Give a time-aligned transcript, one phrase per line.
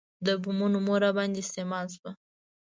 [0.25, 2.11] د بمونو مور راباندې استعمال شوه.